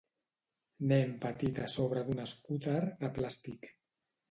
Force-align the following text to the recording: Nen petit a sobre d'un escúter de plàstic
Nen 0.91 1.13
petit 1.25 1.61
a 1.67 1.69
sobre 1.75 2.05
d'un 2.09 2.23
escúter 2.25 2.81
de 3.05 3.13
plàstic 3.21 3.73